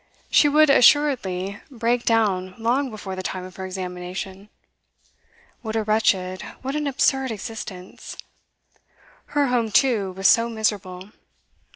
[0.31, 4.49] She would assuredly break down long before the time of her examination.
[5.61, 8.17] What a wretched, what an absurd existence!
[9.37, 11.11] Her home, too, was so miserable.